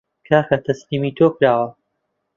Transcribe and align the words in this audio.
کاکە 0.27 0.57
تەسلیمی 0.65 1.15
تۆ 1.17 1.25
کراوە 1.35 1.67